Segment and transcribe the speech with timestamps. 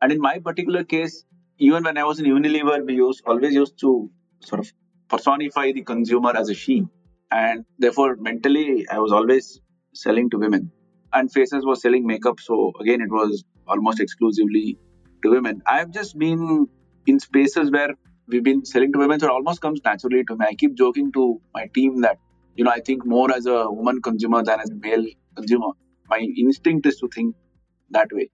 [0.00, 1.24] And in my particular case,
[1.58, 4.10] even when I was in Unilever, we used always used to
[4.40, 4.72] sort of
[5.08, 6.86] personify the consumer as a she.
[7.30, 9.60] And therefore, mentally, I was always
[9.92, 10.70] selling to women.
[11.12, 12.38] And Faces was selling makeup.
[12.40, 14.78] So again, it was almost exclusively
[15.22, 15.62] to women.
[15.66, 16.68] I've just been
[17.06, 17.94] in spaces where
[18.28, 20.46] we've been selling to women, so it almost comes naturally to me.
[20.48, 22.18] I keep joking to my team that,
[22.54, 25.68] you know, I think more as a woman consumer than as a male consumer.
[26.08, 27.34] My instinct is to think
[27.90, 28.30] that way.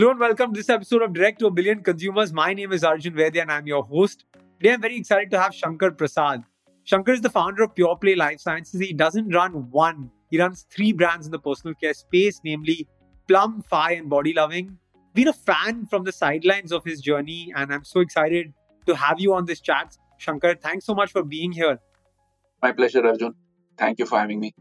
[0.00, 2.32] Hello and welcome to this episode of Direct to a Billion Consumers.
[2.32, 4.24] My name is Arjun Vaidya and I'm your host.
[4.58, 6.42] Today I'm very excited to have Shankar Prasad.
[6.84, 8.80] Shankar is the founder of Pure Play Life Sciences.
[8.80, 12.88] He doesn't run one, he runs three brands in the personal care space, namely
[13.28, 14.74] Plum, Phy, and BodyLovin'.
[15.12, 18.54] Been a fan from the sidelines of his journey, and I'm so excited
[18.86, 19.98] to have you on this chat.
[20.16, 21.78] Shankar, thanks so much for being here.
[22.62, 23.34] My pleasure, Arjun.
[23.76, 24.54] Thank you for having me.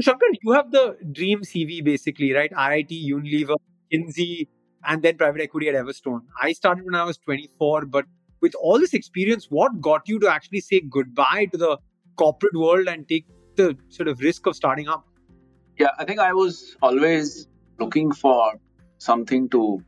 [0.00, 2.50] Shankar, you have the dream CV basically, right?
[2.50, 3.56] IIT, Unilever,
[3.90, 4.48] Kinsey,
[4.86, 6.20] and then private equity at Everstone.
[6.40, 8.06] I started when I was 24, but
[8.40, 11.78] with all this experience, what got you to actually say goodbye to the
[12.16, 15.06] corporate world and take the sort of risk of starting up?
[15.78, 17.46] Yeah, I think I was always
[17.78, 18.54] looking for
[18.98, 19.82] something to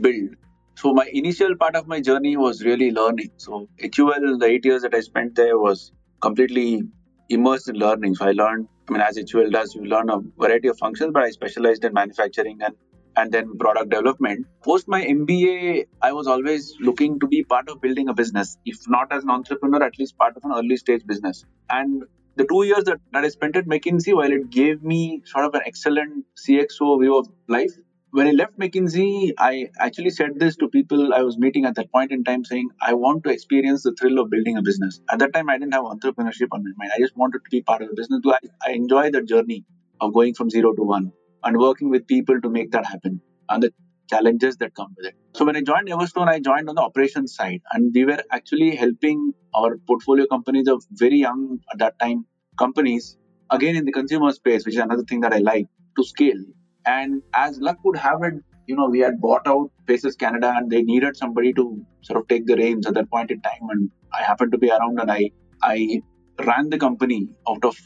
[0.00, 0.36] build.
[0.76, 3.30] So my initial part of my journey was really learning.
[3.38, 6.82] So HUL, the eight years that I spent there was completely
[7.28, 8.14] immersed in learning.
[8.14, 11.22] So I learned, I mean, as HUL does, you learn a variety of functions, but
[11.22, 12.74] I specialized in manufacturing and
[13.16, 14.46] and then product development.
[14.62, 18.78] Post my MBA, I was always looking to be part of building a business, if
[18.88, 21.44] not as an entrepreneur, at least part of an early stage business.
[21.70, 22.04] And
[22.36, 25.54] the two years that, that I spent at McKinsey, while it gave me sort of
[25.54, 27.72] an excellent CXO view of life,
[28.10, 31.90] when I left McKinsey, I actually said this to people I was meeting at that
[31.90, 35.00] point in time saying, I want to experience the thrill of building a business.
[35.10, 36.92] At that time, I didn't have entrepreneurship on my mind.
[36.94, 38.20] I just wanted to be part of the business.
[38.26, 39.64] I, I enjoy the journey
[40.00, 41.12] of going from zero to one
[41.46, 43.72] and working with people to make that happen and the
[44.10, 45.14] challenges that come with it.
[45.34, 48.74] So when I joined Everstone, I joined on the operations side and we were actually
[48.74, 52.24] helping our portfolio companies of very young at that time
[52.58, 53.16] companies,
[53.50, 56.42] again in the consumer space, which is another thing that I like to scale.
[56.84, 58.34] And as luck would have it,
[58.66, 62.26] you know, we had bought out Faces Canada and they needed somebody to sort of
[62.28, 63.68] take the reins at that point in time.
[63.70, 65.30] And I happened to be around and I,
[65.62, 66.00] I
[66.44, 67.76] ran the company out of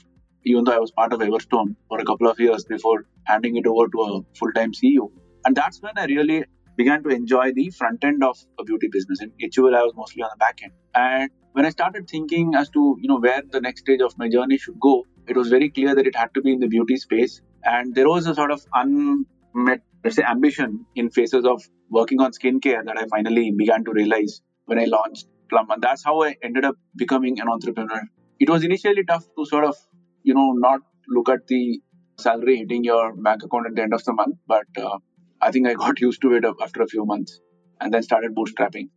[0.44, 3.66] even though I was part of Everstone for a couple of years before handing it
[3.66, 5.10] over to a full time CEO.
[5.44, 6.44] And that's when I really
[6.76, 9.20] began to enjoy the front end of a beauty business.
[9.20, 10.72] In HUL, I was mostly on the back end.
[10.94, 14.28] And when I started thinking as to you know where the next stage of my
[14.28, 16.96] journey should go, it was very clear that it had to be in the beauty
[16.96, 17.40] space.
[17.64, 22.32] And there was a sort of unmet, let's say, ambition in Faces of working on
[22.32, 25.68] skincare that I finally began to realize when I launched Plum.
[25.70, 28.02] And that's how I ended up becoming an entrepreneur.
[28.38, 29.76] It was initially tough to sort of
[30.22, 31.80] you know, not look at the
[32.18, 34.36] salary hitting your bank account at the end of the month.
[34.46, 34.98] But uh,
[35.40, 37.40] I think I got used to it after a few months
[37.80, 38.88] and then started bootstrapping.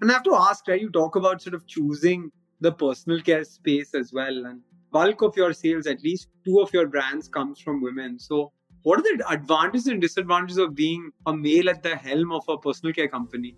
[0.00, 0.80] And I have to ask, right?
[0.80, 2.30] You talk about sort of choosing
[2.60, 4.46] the personal care space as well.
[4.46, 4.60] And
[4.90, 8.18] bulk of your sales, at least two of your brands, comes from women.
[8.18, 8.52] So,
[8.82, 12.58] what are the advantages and disadvantages of being a male at the helm of a
[12.58, 13.56] personal care company?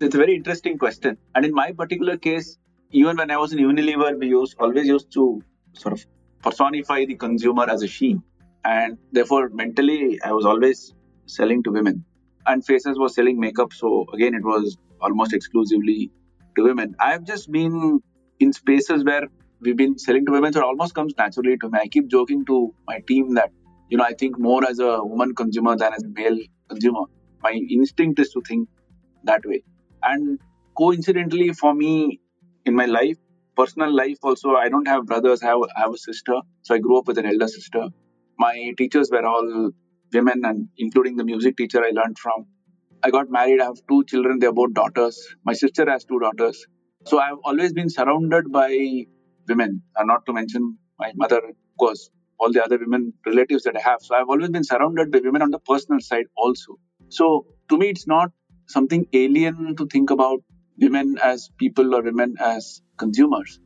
[0.00, 1.18] It's a very interesting question.
[1.34, 2.58] And in my particular case,
[2.92, 5.42] even when I was in Unilever, we used always used to
[5.74, 6.06] sort of
[6.42, 8.18] personify the consumer as a she.
[8.64, 10.94] And therefore, mentally, I was always
[11.26, 12.04] selling to women.
[12.46, 13.72] And Faces was selling makeup.
[13.72, 16.10] So again, it was almost exclusively
[16.56, 16.94] to women.
[17.00, 18.00] I've just been
[18.40, 19.28] in spaces where
[19.60, 21.78] we've been selling to women, so it almost comes naturally to me.
[21.82, 23.50] I keep joking to my team that,
[23.88, 27.02] you know, I think more as a woman consumer than as a male consumer.
[27.42, 28.68] My instinct is to think
[29.24, 29.62] that way.
[30.02, 30.38] And
[30.76, 32.20] coincidentally, for me
[32.64, 33.16] in my life,
[33.56, 35.42] personal life also, I don't have brothers.
[35.42, 36.40] I have, I have a sister.
[36.62, 37.88] So I grew up with an elder sister.
[38.38, 39.70] My teachers were all
[40.12, 42.46] women, and including the music teacher I learned from.
[43.02, 43.60] I got married.
[43.60, 44.38] I have two children.
[44.38, 45.18] They're both daughters.
[45.44, 46.66] My sister has two daughters.
[47.06, 49.06] So I've always been surrounded by
[49.48, 53.76] women, and not to mention my mother, of course, all the other women relatives that
[53.76, 54.00] I have.
[54.00, 56.78] So I've always been surrounded by women on the personal side also.
[57.08, 58.30] So to me, it's not
[58.66, 60.40] something alien to think about
[60.78, 63.60] women as people or women as consumers.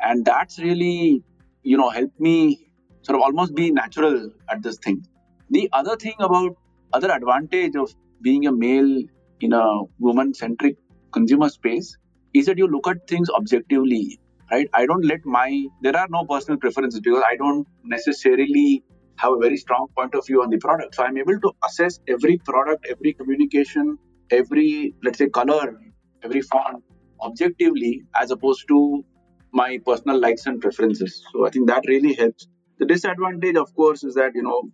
[0.00, 1.22] And that's really,
[1.62, 2.68] you know, helped me
[3.02, 5.06] sort of almost be natural at this thing.
[5.50, 6.56] The other thing about
[6.92, 9.02] other advantage of being a male
[9.40, 10.76] in a woman centric
[11.12, 11.96] consumer space
[12.32, 14.18] is that you look at things objectively,
[14.50, 14.68] right?
[14.72, 18.82] I don't let my, there are no personal preferences because I don't necessarily
[19.16, 20.94] have a very strong point of view on the product.
[20.96, 23.98] So I'm able to assess every product, every communication,
[24.30, 25.78] every, let's say, color,
[26.24, 26.82] every font
[27.22, 29.04] objectively as opposed to
[29.52, 31.24] my personal likes and preferences.
[31.32, 32.48] So I think that really helps.
[32.78, 34.70] The disadvantage, of course, is that you know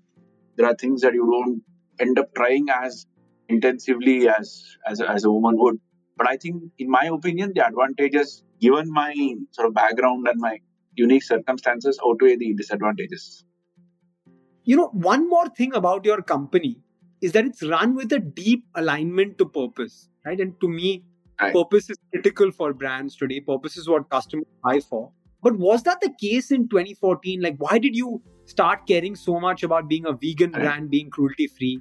[0.56, 1.62] there are things that you don't
[2.00, 3.06] end up trying as
[3.48, 5.78] intensively as as as a woman would.
[6.16, 9.14] But I think, in my opinion, the advantages, given my
[9.52, 10.58] sort of background and my
[10.94, 13.44] unique circumstances, outweigh the disadvantages.
[14.64, 16.80] You know, one more thing about your company
[17.20, 20.38] is that it's run with a deep alignment to purpose, right?
[20.38, 21.04] And to me,
[21.40, 21.54] right.
[21.54, 23.40] purpose is critical for brands today.
[23.40, 25.12] Purpose is what customers buy for.
[25.42, 27.40] But was that the case in 2014?
[27.40, 30.62] Like, why did you start caring so much about being a vegan right.
[30.62, 31.80] brand, being cruelty free?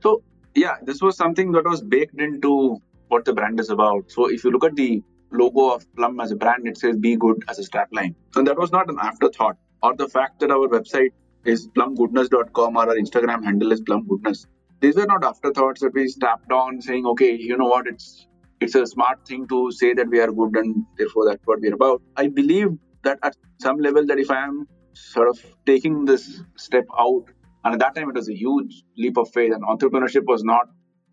[0.00, 0.22] So,
[0.54, 2.78] yeah, this was something that was baked into
[3.08, 4.10] what the brand is about.
[4.10, 7.16] So, if you look at the logo of Plum as a brand, it says be
[7.16, 8.14] good as a strapline.
[8.34, 11.12] And that was not an afterthought, or the fact that our website
[11.44, 14.46] is plumgoodness.com or our Instagram handle is plumgoodness.
[14.80, 18.26] These were not afterthoughts that we strapped on saying, okay, you know what, it's
[18.60, 21.74] it's a smart thing to say that we are good and therefore that's what we're
[21.74, 22.02] about.
[22.16, 22.70] I believe
[23.04, 27.24] that at some level that if I am sort of taking this step out,
[27.64, 30.68] and at that time it was a huge leap of faith, and entrepreneurship was not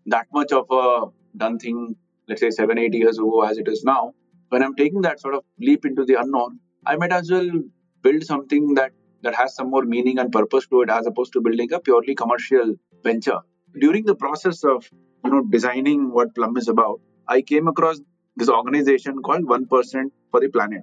[0.06, 1.06] that much of a
[1.36, 1.96] done thing,
[2.28, 4.12] let's say seven, eight years ago as it is now.
[4.48, 7.50] When I'm taking that sort of leap into the unknown, I might as well
[8.02, 11.40] build something that that has some more meaning and purpose to it as opposed to
[11.40, 13.40] building a purely commercial venture.
[13.80, 14.88] During the process of
[15.24, 18.00] you know designing what Plum is about, I came across
[18.36, 20.82] this organization called One Percent for the Planet.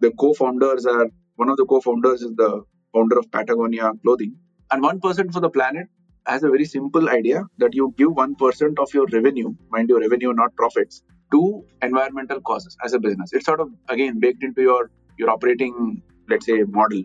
[0.00, 2.62] The co-founders are one of the co-founders is the
[2.92, 4.36] founder of Patagonia Clothing,
[4.70, 5.86] and One Percent for the Planet
[6.26, 10.00] has a very simple idea that you give one percent of your revenue, mind your
[10.00, 11.02] revenue, not profits,
[11.32, 13.32] to environmental causes as a business.
[13.32, 17.02] It's sort of again baked into your your operating, let's say, model.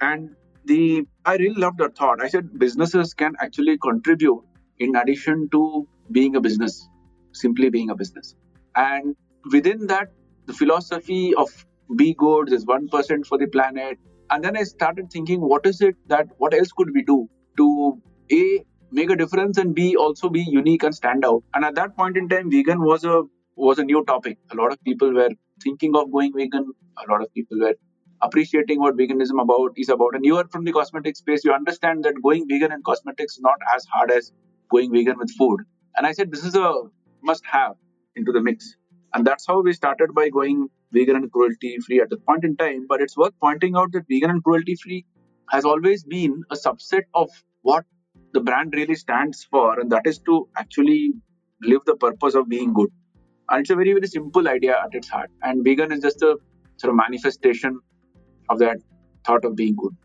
[0.00, 0.30] And
[0.64, 2.22] the I really loved that thought.
[2.22, 4.44] I said businesses can actually contribute
[4.78, 6.88] in addition to being a business,
[7.32, 8.34] simply being a business.
[8.76, 9.16] And
[9.50, 10.08] within that,
[10.46, 11.48] the philosophy of
[11.96, 13.98] be good is one percent for the planet.
[14.30, 18.00] And then I started thinking, what is it that what else could we do to
[18.32, 21.42] a make a difference and b also be unique and stand out.
[21.54, 23.22] And at that point in time, vegan was a
[23.56, 24.38] was a new topic.
[24.50, 25.30] A lot of people were
[25.62, 26.72] thinking of going vegan.
[27.04, 27.74] A lot of people were
[28.22, 30.14] appreciating what veganism about is about.
[30.14, 33.40] And you are from the cosmetic space, you understand that going vegan in cosmetics is
[33.40, 34.32] not as hard as
[34.70, 35.60] going vegan with food.
[35.96, 36.72] And I said this is a
[37.22, 37.74] must have
[38.16, 38.76] into the mix.
[39.14, 42.56] And that's how we started by going vegan and cruelty free at the point in
[42.56, 42.86] time.
[42.88, 45.04] But it's worth pointing out that vegan and cruelty free
[45.50, 47.28] has always been a subset of
[47.62, 47.84] what
[48.32, 51.12] the brand really stands for, and that is to actually
[51.62, 52.90] live the purpose of being good.
[53.48, 55.30] And it's a very, very simple idea at its heart.
[55.42, 56.36] And vegan is just a
[56.76, 57.80] sort of manifestation
[58.48, 58.78] of that
[59.26, 59.96] thought of being good.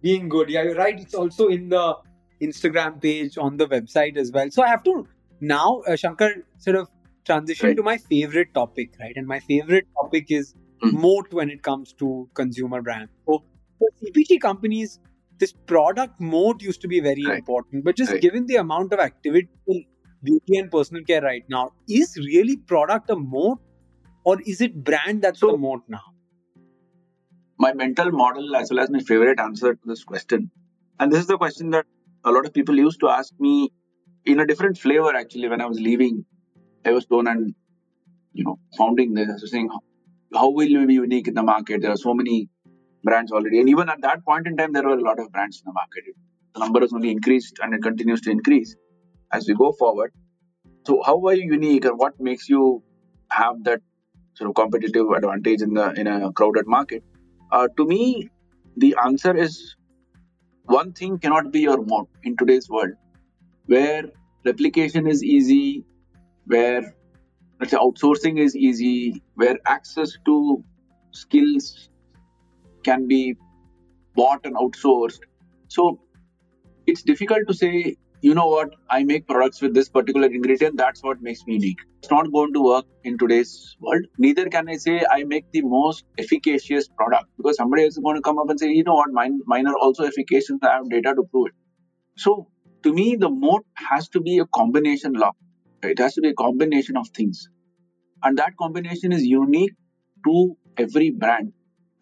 [0.00, 0.98] Being good, yeah, you're right.
[0.98, 1.96] It's also in the
[2.40, 4.50] Instagram page on the website as well.
[4.50, 5.06] So I have to
[5.40, 6.88] now, uh, Shankar, sort of
[7.24, 7.76] transition right.
[7.76, 9.12] to my favorite topic, right?
[9.16, 10.92] And my favorite topic is mm.
[10.92, 13.10] moat when it comes to consumer brands.
[13.26, 13.42] So
[13.78, 15.00] for CPG companies,
[15.38, 17.38] this product moat used to be very right.
[17.38, 18.20] important, but just right.
[18.20, 19.84] given the amount of activity in
[20.22, 23.58] beauty and personal care right now, is really product a moat
[24.24, 26.02] or is it brand that's so, the moat now?
[27.58, 30.50] My mental model, as well as my favorite answer to this question,
[30.98, 31.86] and this is the question that
[32.24, 33.72] a lot of people used to ask me
[34.24, 36.24] in a different flavor actually when I was leaving
[36.84, 37.54] Everstone and
[38.32, 39.28] you know founding this.
[39.28, 39.70] I saying,
[40.34, 41.82] how will you be unique in the market?
[41.82, 42.48] There are so many
[43.02, 45.62] brands already, and even at that point in time, there were a lot of brands
[45.64, 46.04] in the market.
[46.54, 48.74] The number has only increased and it continues to increase
[49.32, 50.12] as we go forward.
[50.86, 52.82] So, how are you unique, and what makes you
[53.30, 53.80] have that
[54.34, 57.04] sort of competitive advantage in the in a crowded market?
[57.52, 58.30] Uh, to me,
[58.76, 59.76] the answer is
[60.64, 62.92] one thing cannot be your moat in today's world,
[63.66, 64.04] where
[64.44, 65.84] replication is easy,
[66.46, 66.94] where
[67.58, 70.64] let's say outsourcing is easy, where access to
[71.12, 71.90] skills
[72.84, 73.36] can be
[74.14, 75.20] bought and outsourced.
[75.68, 76.00] So
[76.86, 81.02] it's difficult to say, you know what, I make products with this particular ingredient, that's
[81.02, 81.78] what makes me unique.
[82.02, 84.06] It's not going to work in today's world.
[84.18, 88.16] Neither can I say I make the most efficacious product because somebody else is going
[88.16, 90.90] to come up and say, you know what, mine, mine are also efficacious, I have
[90.90, 91.52] data to prove it.
[92.16, 92.48] So
[92.82, 95.36] to me, the moat has to be a combination lock.
[95.82, 97.48] It has to be a combination of things.
[98.22, 99.72] And that combination is unique
[100.26, 101.52] to every brand.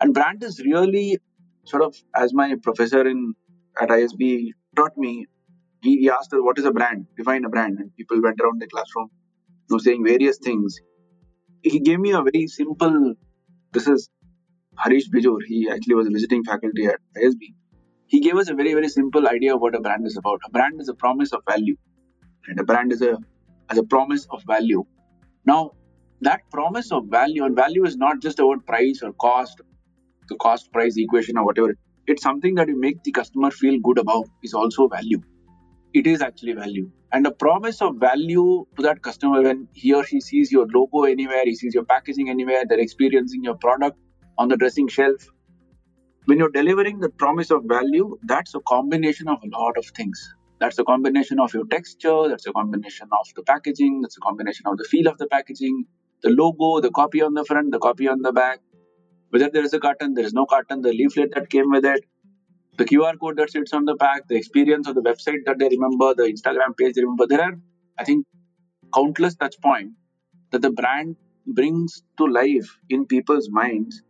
[0.01, 1.19] And brand is really
[1.65, 3.35] sort of, as my professor in
[3.81, 5.27] at ISB taught me,
[5.83, 7.07] he, asked us, what is a brand?
[7.17, 7.79] Define a brand.
[7.79, 9.11] And people went around the classroom
[9.71, 10.81] you know, saying various things.
[11.63, 13.15] He gave me a very simple,
[13.73, 14.09] this is
[14.77, 15.39] Harish Bijoor.
[15.47, 17.55] He actually was a visiting faculty at ISB.
[18.09, 20.41] He gave us a very, very simple idea of what a brand is about.
[20.47, 21.77] A brand is a promise of value.
[22.47, 23.19] And a brand is a
[23.71, 24.85] as a promise of value.
[25.45, 25.73] Now,
[26.23, 29.61] that promise of value, and value is not just about price or cost,
[30.29, 31.75] the cost price equation or whatever.
[32.07, 35.21] It's something that you make the customer feel good about is also value.
[35.93, 36.91] It is actually value.
[37.13, 41.05] And the promise of value to that customer when he or she sees your logo
[41.05, 43.99] anywhere, he sees your packaging anywhere, they're experiencing your product
[44.39, 45.29] on the dressing shelf.
[46.29, 50.35] When you're delivering the promise of value, that's a combination of a lot of things.
[50.61, 54.67] That's a combination of your texture, that's a combination of the packaging, that's a combination
[54.67, 55.87] of the feel of the packaging,
[56.23, 58.59] the logo, the copy on the front, the copy on the back,
[59.31, 62.05] whether there is a carton, there is no carton, the leaflet that came with it,
[62.77, 65.71] the QR code that sits on the pack, the experience of the website that they
[65.71, 67.27] remember, the Instagram page they remember.
[67.27, 67.59] There are,
[67.99, 68.27] I think,
[68.95, 69.95] countless touch points
[70.51, 71.17] that the brand
[71.47, 74.03] brings to life in people's minds.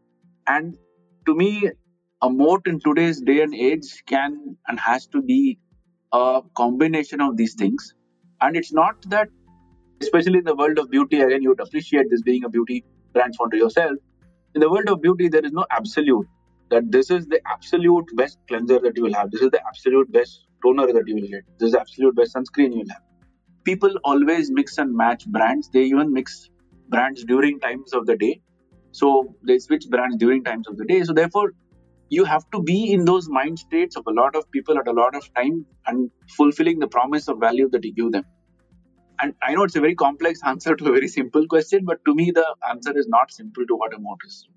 [0.48, 0.76] And
[1.26, 1.70] to me,
[2.20, 5.58] a moat in today's day and age can and has to be
[6.12, 7.94] a combination of these things.
[8.40, 9.28] And it's not that,
[10.02, 13.34] especially in the world of beauty, again, you would appreciate this being a beauty brand
[13.36, 13.92] for yourself.
[14.54, 16.26] In the world of beauty, there is no absolute
[16.70, 19.30] that this is the absolute best cleanser that you will have.
[19.30, 21.42] This is the absolute best toner that you will get.
[21.58, 23.02] This is the absolute best sunscreen you will have.
[23.64, 25.70] People always mix and match brands.
[25.72, 26.48] They even mix
[26.88, 28.40] brands during times of the day.
[28.92, 31.04] So they switch brands during times of the day.
[31.04, 31.52] So therefore,
[32.10, 34.92] you have to be in those mind states of a lot of people at a
[34.92, 38.24] lot of time and fulfilling the promise of value that you give them.
[39.20, 42.14] And I know it's a very complex answer to a very simple question, but to
[42.14, 44.48] me, the answer is not simple to what a moat is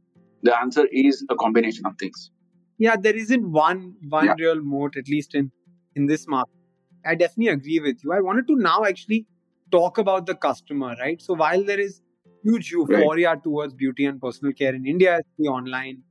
[0.43, 2.31] the answer is a combination of things.
[2.77, 4.35] Yeah, there isn't one one yeah.
[4.39, 5.51] real moat, at least in
[5.95, 6.53] in this market.
[7.05, 8.13] I definitely agree with you.
[8.13, 9.25] I wanted to now actually
[9.71, 11.21] talk about the customer, right?
[11.21, 12.01] So while there is
[12.43, 13.43] huge euphoria right.
[13.43, 16.03] towards beauty and personal care in India, especially online,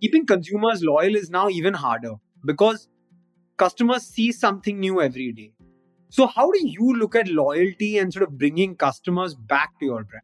[0.00, 2.88] keeping consumers loyal is now even harder because
[3.56, 5.52] customers see something new every day.
[6.10, 10.04] So how do you look at loyalty and sort of bringing customers back to your
[10.04, 10.22] brand?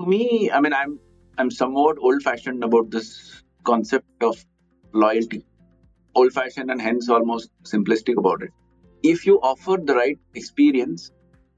[0.00, 0.98] To me, I mean, I'm
[1.38, 4.44] I'm somewhat old fashioned about this concept of
[4.92, 5.44] loyalty.
[6.14, 8.50] Old fashioned and hence almost simplistic about it.
[9.02, 11.10] If you offer the right experience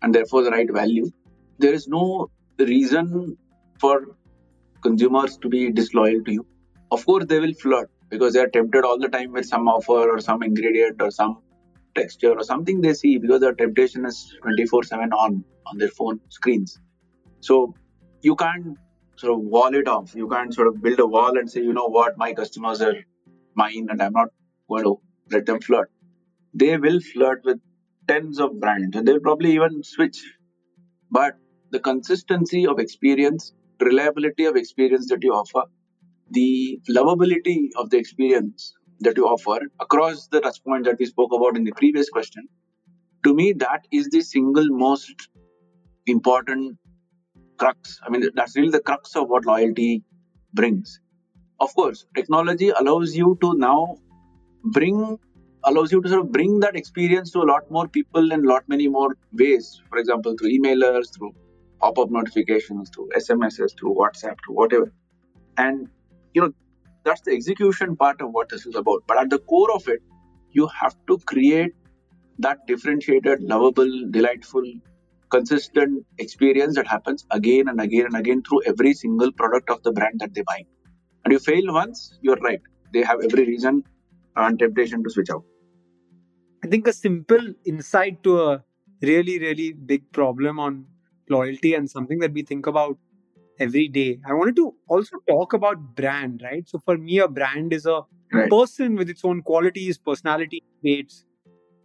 [0.02, 1.10] and therefore the right value,
[1.58, 3.36] there is no reason
[3.80, 4.16] for
[4.82, 6.46] consumers to be disloyal to you.
[6.92, 10.10] Of course, they will flirt because they are tempted all the time with some offer
[10.12, 11.38] or some ingredient or some
[11.94, 16.20] texture or something they see because the temptation is 24 7 on on their phone
[16.28, 16.78] screens.
[17.40, 17.74] So
[18.20, 18.76] you can't
[19.16, 20.14] sort of wall it off.
[20.14, 22.94] You can't sort of build a wall and say, you know what, my customers are
[23.54, 24.28] mine and I'm not
[24.68, 25.90] going to let them flirt.
[26.54, 27.60] They will flirt with
[28.06, 30.22] tens of brands and they'll probably even switch.
[31.10, 31.38] But
[31.70, 35.64] the consistency of experience, reliability of experience that you offer,
[36.32, 41.32] the lovability of the experience that you offer across the touch points that we spoke
[41.32, 42.48] about in the previous question,
[43.24, 45.28] to me, that is the single most
[46.06, 46.76] important
[47.56, 48.00] crux.
[48.04, 50.02] I mean, that's really the crux of what loyalty
[50.52, 51.00] brings.
[51.60, 53.96] Of course, technology allows you to now
[54.64, 55.18] bring
[55.64, 58.48] allows you to sort of bring that experience to a lot more people in a
[58.48, 59.80] lot many more ways.
[59.88, 61.32] For example, through emailers, through
[61.80, 64.92] pop-up notifications, through SMSs, through WhatsApp, through whatever.
[65.56, 65.88] And
[66.34, 66.52] you know,
[67.04, 69.02] that's the execution part of what this is about.
[69.06, 70.00] But at the core of it,
[70.50, 71.72] you have to create
[72.38, 74.64] that differentiated, lovable, delightful
[75.30, 79.92] consistent experience that happens again and again and again through every single product of the
[79.92, 80.62] brand that they buy.
[81.24, 82.60] And you fail once, you're right.
[82.92, 83.82] They have every reason
[84.36, 85.44] and temptation to switch out.
[86.64, 88.64] I think a simple insight to a
[89.00, 90.86] really, really big problem on
[91.28, 92.98] loyalty and something that we think about
[93.62, 94.20] every day.
[94.28, 96.68] I wanted to also talk about brand, right?
[96.68, 98.00] So for me, a brand is a
[98.32, 98.50] right.
[98.50, 101.24] person with its own qualities, personality, traits,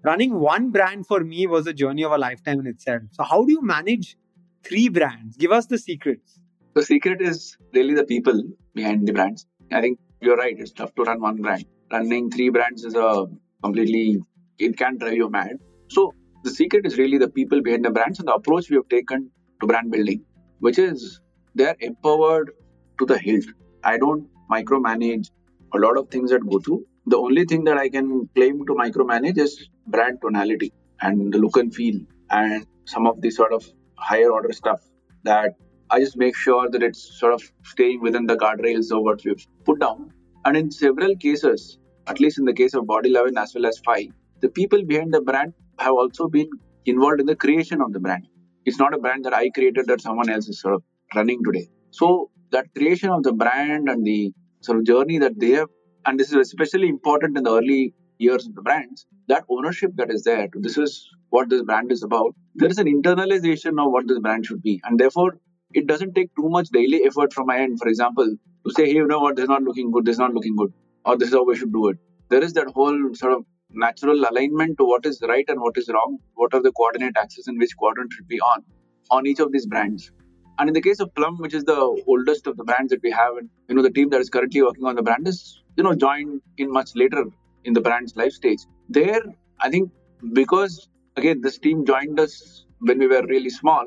[0.03, 3.01] running one brand for me was a journey of a lifetime in itself.
[3.11, 4.17] So, how do you manage
[4.63, 5.37] three brands?
[5.37, 6.39] Give us the secrets.
[6.75, 8.41] The secret is really the people
[8.73, 9.45] behind the brands.
[9.71, 10.55] I think you're right.
[10.57, 11.65] It's tough to run one brand.
[11.91, 13.25] Running three brands is a
[13.63, 14.19] completely,
[14.59, 15.57] it can drive you mad.
[15.89, 18.89] So, the secret is really the people behind the brands and the approach we have
[18.89, 19.31] taken
[19.61, 20.23] to brand building,
[20.59, 21.19] which is
[21.57, 22.51] they're empowered
[22.99, 23.45] to the hilt.
[23.83, 25.29] I don't micromanage
[25.73, 26.85] a lot of things that go through.
[27.07, 30.71] The only thing that I can claim to micromanage is brand tonality
[31.01, 31.99] and the look and feel
[32.29, 34.81] and some of the sort of higher order stuff
[35.23, 35.55] that
[35.89, 39.45] I just make sure that it's sort of staying within the guardrails of what we've
[39.65, 40.11] put down.
[40.45, 44.09] And in several cases, at least in the case of BodyLovin' as well as Phy,
[44.41, 46.49] the people behind the brand have also been
[46.85, 48.27] involved in the creation of the brand.
[48.65, 50.83] It's not a brand that I created that someone else is sort of
[51.15, 51.67] running today.
[51.91, 55.69] So that creation of the brand and the sort of journey that they have,
[56.05, 60.11] and this is especially important in the early years of the brands, that ownership that
[60.11, 62.33] is there, this is what this brand is about.
[62.55, 64.79] There is an internalization of what this brand should be.
[64.85, 65.37] And therefore,
[65.73, 68.25] it doesn't take too much daily effort from my end, for example,
[68.65, 70.55] to say, hey, you know what, this is not looking good, this is not looking
[70.55, 70.73] good,
[71.05, 71.97] or this is how we should do it.
[72.29, 75.89] There is that whole sort of natural alignment to what is right and what is
[75.89, 78.63] wrong, what are the coordinate axes and which quadrant should be on,
[79.11, 80.11] on each of these brands.
[80.59, 83.11] And in the case of Plum, which is the oldest of the brands that we
[83.11, 85.83] have, and you know the team that is currently working on the brand is you
[85.83, 87.25] know joined in much later
[87.63, 88.61] in the brand's life stage.
[88.89, 89.21] There,
[89.59, 89.91] I think
[90.33, 93.85] because again this team joined us when we were really small,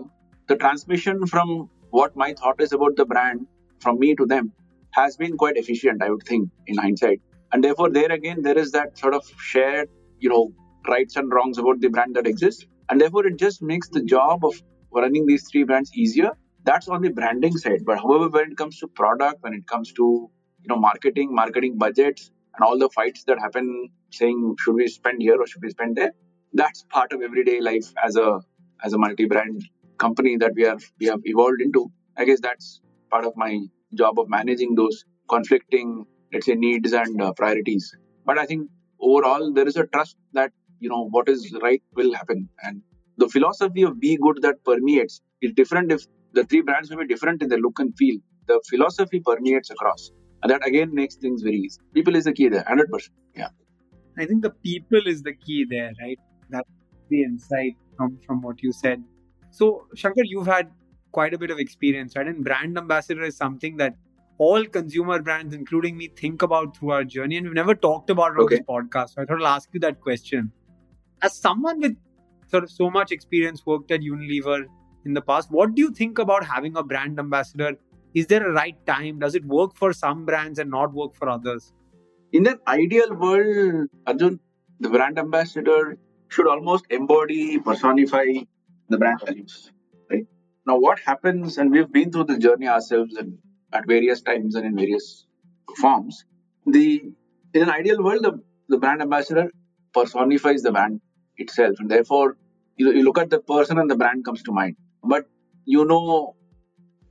[0.49, 3.47] the transmission from what my thought is about the brand
[3.81, 4.53] from me to them
[4.93, 7.21] has been quite efficient, I would think, in hindsight.
[7.53, 10.53] And therefore, there again, there is that sort of shared, you know,
[10.89, 12.65] rights and wrongs about the brand that exists.
[12.89, 14.61] And therefore, it just makes the job of
[14.93, 16.33] running these three brands easier
[16.65, 17.85] that's on the branding side.
[17.85, 20.31] But however when it comes to product when it comes to
[20.63, 25.23] you know marketing marketing budgets and all the fights that happen saying should we spend
[25.23, 26.13] here or should we spend there?
[26.53, 28.41] That's part of everyday life as a
[28.85, 29.65] as a multi-brand
[29.99, 31.91] company that we are we have evolved into.
[32.17, 33.59] I guess that's part of my
[33.95, 37.95] job of managing those conflicting let's say needs and uh, priorities.
[38.25, 38.69] But i think
[39.01, 42.49] overall there is a trust that you know what is right will happen.
[42.63, 42.83] And
[43.17, 47.07] the philosophy of be good that permeates is different if the three brands may be
[47.07, 48.19] different in their look and feel.
[48.47, 50.11] The philosophy permeates across.
[50.43, 51.81] And that again makes things very easy.
[51.95, 53.09] People is the key there, 100%.
[53.35, 53.49] Yeah.
[54.19, 56.19] I think the people is the key there, right?
[56.49, 56.69] That's
[57.09, 59.03] the insight from, from what you said.
[59.51, 60.71] So, Shankar, you've had
[61.13, 62.27] quite a bit of experience, right?
[62.27, 63.95] And brand ambassador is something that
[64.39, 67.37] all consumer brands, including me, think about through our journey.
[67.37, 69.15] And we've never talked about it on this podcast.
[69.15, 70.51] So I thought I'll ask you that question.
[71.23, 71.97] As someone with
[72.49, 74.65] sort of so much experience, worked at Unilever,
[75.05, 75.51] in the past.
[75.51, 77.77] What do you think about having a brand ambassador?
[78.15, 79.19] Is there a right time?
[79.19, 81.73] Does it work for some brands and not work for others?
[82.33, 84.41] In an ideal world, Arjun,
[84.79, 88.25] the brand ambassador should almost embody, personify
[88.89, 89.71] the brand values.
[90.11, 90.27] Right?
[90.67, 93.39] Now, what happens, and we've been through this journey ourselves and
[93.73, 95.27] at various times and in various
[95.81, 96.25] forms.
[96.67, 97.03] The
[97.53, 99.51] in an ideal world, the, the brand ambassador
[99.93, 101.01] personifies the brand
[101.37, 102.37] itself, and therefore
[102.77, 105.27] you, you look at the person and the brand comes to mind but
[105.65, 106.35] you know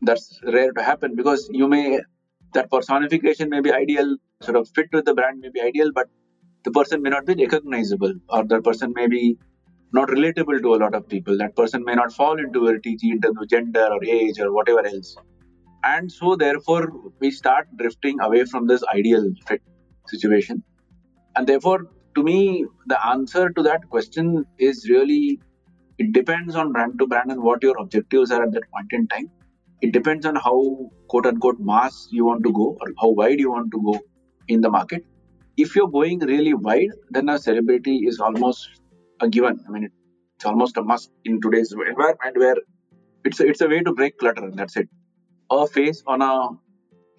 [0.01, 1.99] that's rare to happen because you may
[2.53, 6.07] that personification may be ideal sort of fit with the brand may be ideal but
[6.63, 9.37] the person may not be recognizable or the person may be
[9.91, 11.37] not relatable to a lot of people.
[11.37, 14.53] That person may not fall into a tg in terms of gender or age or
[14.53, 15.15] whatever else.
[15.83, 19.61] And so therefore we start drifting away from this ideal fit
[20.07, 20.63] situation.
[21.35, 25.39] And therefore to me the answer to that question is really
[25.99, 29.07] it depends on brand to brand and what your objectives are at that point in
[29.07, 29.29] time.
[29.81, 33.51] It depends on how quote unquote mass you want to go or how wide you
[33.51, 33.99] want to go
[34.47, 35.05] in the market.
[35.57, 38.69] If you're going really wide, then a celebrity is almost
[39.19, 39.59] a given.
[39.67, 39.89] I mean,
[40.35, 42.55] it's almost a must in today's environment where
[43.25, 44.87] it's a, it's a way to break clutter and that's it.
[45.51, 46.49] A face on a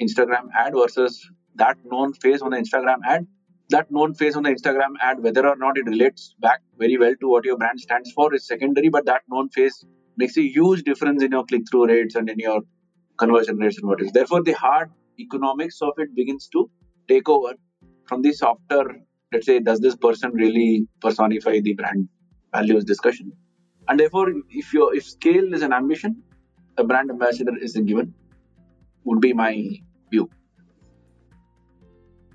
[0.02, 3.26] Instagram ad versus that known face on the Instagram ad
[3.70, 7.14] that known face on the Instagram ad, whether or not it relates back very well
[7.20, 8.88] to what your brand stands for, is secondary.
[8.88, 9.84] But that known face
[10.16, 12.60] makes a huge difference in your click through rates and in your
[13.18, 14.12] conversion rates and what is.
[14.12, 16.70] Therefore, the hard economics of it begins to
[17.08, 17.54] take over
[18.06, 19.00] from the softer,
[19.32, 22.08] let's say, does this person really personify the brand
[22.52, 23.32] values discussion?
[23.88, 26.22] And therefore, if your if scale is an ambition,
[26.76, 28.14] a brand ambassador is a given,
[29.04, 29.52] would be my
[30.10, 30.30] view.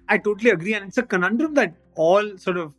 [0.07, 0.73] I totally agree.
[0.73, 2.75] And it's a conundrum that all sort of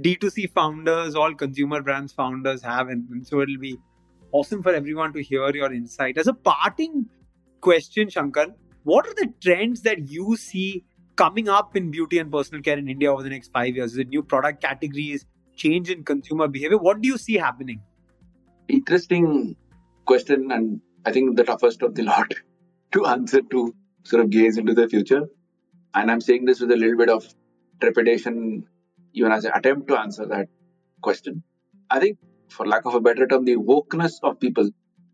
[0.00, 2.88] D2C founders, all consumer brands founders have.
[2.88, 3.78] And, and so it'll be
[4.32, 6.18] awesome for everyone to hear your insight.
[6.18, 7.06] As a parting
[7.60, 8.48] question, Shankar,
[8.84, 10.84] what are the trends that you see
[11.16, 13.92] coming up in beauty and personal care in India over the next five years?
[13.92, 16.78] Is it new product categories, change in consumer behavior?
[16.78, 17.82] What do you see happening?
[18.68, 19.56] Interesting
[20.06, 22.32] question, and I think the toughest of the lot
[22.92, 25.28] to answer to sort of gaze into the future.
[25.94, 27.26] And I'm saying this with a little bit of
[27.80, 28.66] trepidation,
[29.12, 30.48] even as an attempt to answer that
[31.02, 31.42] question.
[31.90, 34.70] I think, for lack of a better term, the wokeness of people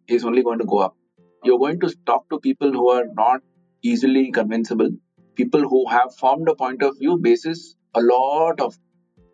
[0.09, 0.97] is only going to go up.
[1.45, 3.41] You're going to talk to people who are not
[3.83, 4.91] easily convincible,
[5.35, 8.77] people who have formed a point of view basis a lot of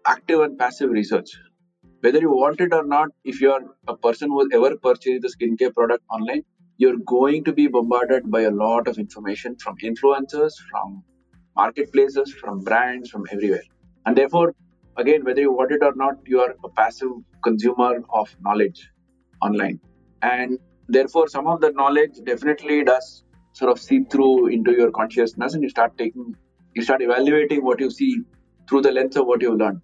[0.06, 1.30] active and passive research.
[2.00, 5.28] Whether you want it or not, if you're a person who has ever purchased a
[5.28, 6.42] skincare product online,
[6.76, 11.04] you're going to be bombarded by a lot of information from influencers, from
[11.56, 13.62] marketplaces, from brands, from everywhere.
[14.06, 14.54] And therefore,
[14.96, 17.10] again, whether you want it or not, you are a passive
[17.42, 18.88] consumer of knowledge
[19.40, 19.80] online.
[20.22, 25.54] And therefore, some of the knowledge definitely does sort of seep through into your consciousness
[25.54, 26.34] and you start taking,
[26.74, 28.22] you start evaluating what you see
[28.68, 29.80] through the lens of what you've learned.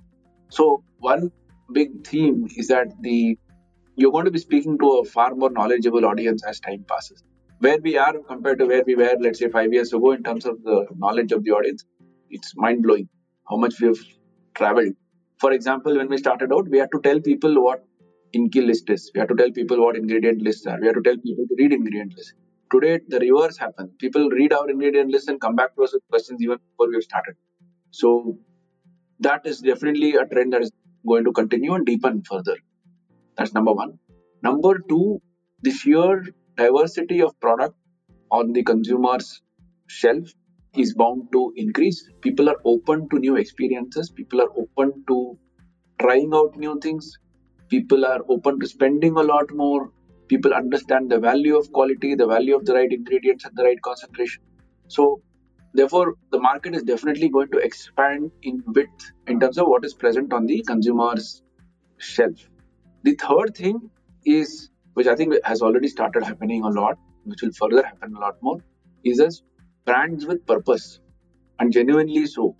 [0.50, 1.30] So, one
[1.72, 3.38] big theme is that the
[3.96, 7.22] you're going to be speaking to a far more knowledgeable audience as time passes.
[7.60, 10.46] Where we are compared to where we were, let's say, five years ago in terms
[10.46, 11.84] of the knowledge of the audience,
[12.30, 13.08] it's mind blowing
[13.48, 13.98] how much we have
[14.54, 14.94] traveled.
[15.40, 17.84] For example, when we started out, we had to tell people what
[18.36, 19.10] INCI list is.
[19.12, 20.78] We had to tell people what ingredient lists are.
[20.80, 22.32] We had to tell people to read ingredient lists.
[22.70, 23.90] Today, the reverse happens.
[23.98, 26.94] People read our ingredient list and come back to us with questions even before we
[26.94, 27.34] have started.
[27.90, 28.38] So,
[29.20, 30.70] that is definitely a trend that is
[31.06, 32.56] going to continue and deepen further.
[33.36, 33.98] That's number one.
[34.42, 35.20] Number two,
[35.62, 36.24] the sheer
[36.58, 37.76] diversity of product
[38.30, 39.40] on the consumer's
[39.86, 40.28] shelf
[40.76, 42.08] is bound to increase.
[42.20, 44.10] People are open to new experiences.
[44.10, 45.38] People are open to
[46.00, 47.18] trying out new things.
[47.68, 49.90] People are open to spending a lot more.
[50.28, 53.80] People understand the value of quality, the value of the right ingredients and the right
[53.82, 54.42] concentration.
[54.88, 55.22] So,
[55.72, 59.94] therefore, the market is definitely going to expand in width in terms of what is
[59.94, 61.42] present on the consumer's
[61.98, 62.48] shelf.
[63.04, 63.90] The third thing
[64.26, 68.20] is, which I think has already started happening a lot, which will further happen a
[68.20, 68.58] lot more,
[69.04, 69.42] is as
[69.84, 70.98] brands with purpose
[71.60, 72.56] and genuinely so.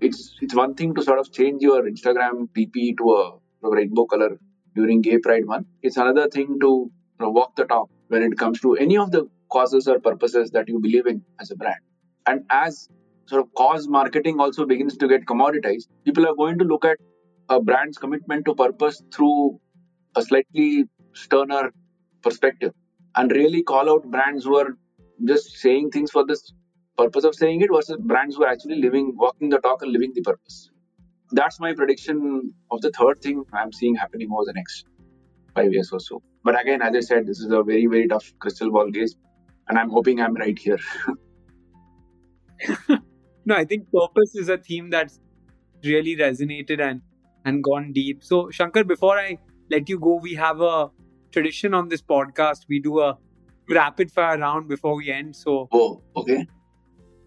[0.00, 4.06] It's it's one thing to sort of change your Instagram PP to a, a rainbow
[4.06, 4.30] color
[4.74, 5.68] during Gay Pride month.
[5.82, 9.12] It's another thing to you know, walk the talk when it comes to any of
[9.12, 11.80] the causes or purposes that you believe in as a brand.
[12.26, 12.88] And as
[13.26, 16.98] sort of cause marketing also begins to get commoditized, people are going to look at
[17.48, 19.60] a brand's commitment to purpose through
[20.16, 20.84] a slightly
[21.24, 21.72] sterner
[22.22, 22.72] perspective
[23.16, 24.76] and really call out brands who are
[25.24, 26.52] just saying things for this
[26.96, 30.12] purpose of saying it versus brands who are actually living, walking the talk and living
[30.14, 30.70] the purpose.
[31.30, 34.86] That's my prediction of the third thing I'm seeing happening over the next
[35.54, 36.22] five years or so.
[36.44, 39.16] But again, as I said, this is a very, very tough crystal ball gaze,
[39.68, 40.78] and I'm hoping I'm right here.
[43.44, 45.18] no, I think purpose is a theme that's
[45.84, 47.02] really resonated and
[47.44, 48.24] and gone deep.
[48.24, 49.38] So, Shankar, before I
[49.70, 50.88] let you go, we have a
[51.32, 52.66] tradition on this podcast.
[52.68, 53.18] We do a
[53.68, 55.36] rapid fire round before we end.
[55.36, 56.46] So, oh, okay.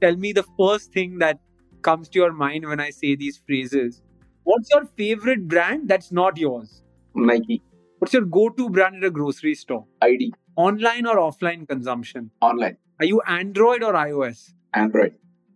[0.02, 1.40] Tell me the first thing that
[1.82, 4.02] comes to your mind when I say these phrases.
[4.44, 6.84] What's your favorite brand that's not yours?
[7.14, 7.62] Nike.
[8.00, 9.86] What's your go to brand at a grocery store?
[10.02, 10.34] ID.
[10.56, 12.32] Online or offline consumption?
[12.42, 12.78] Online.
[13.00, 14.54] Are you Android or iOS?
[14.74, 15.14] Android.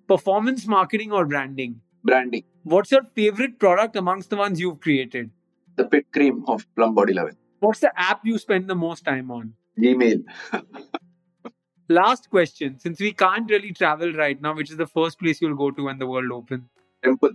[0.07, 1.81] Performance marketing or branding?
[2.03, 2.43] Branding.
[2.63, 5.31] What's your favorite product amongst the ones you've created?
[5.75, 7.35] The pit cream of Plum BodyLovin'.
[7.65, 9.53] What's the app you spend the most time on?
[9.79, 10.23] Gmail.
[11.89, 12.77] Last question.
[12.79, 15.85] Since we can't really travel right now, which is the first place you'll go to
[15.85, 16.65] when the world opens?
[17.03, 17.31] Temple.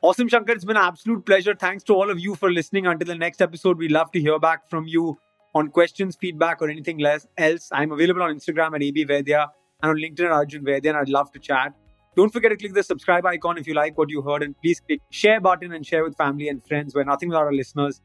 [0.00, 0.54] Awesome, Shankar.
[0.54, 1.56] It's been an absolute pleasure.
[1.56, 2.86] Thanks to all of you for listening.
[2.86, 5.18] Until the next episode, we'd love to hear back from you
[5.52, 7.68] on questions, feedback, or anything less, else.
[7.72, 9.48] I'm available on Instagram at abvaidya
[9.82, 11.74] and on LinkedIn at Arjun Vaidya, and I'd love to chat.
[12.14, 14.78] Don't forget to click the subscribe icon if you like what you heard, and please
[14.78, 16.94] click share button and share with family and friends.
[16.94, 18.00] We're nothing without our listeners.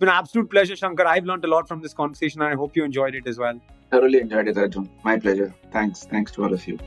[0.00, 1.06] Been an absolute pleasure, Shankar.
[1.06, 3.60] I've learned a lot from this conversation, and I hope you enjoyed it as well.
[3.90, 4.88] Thoroughly enjoyed it, Arjun.
[5.04, 5.54] My pleasure.
[5.72, 6.04] Thanks.
[6.04, 6.78] Thanks to all of you.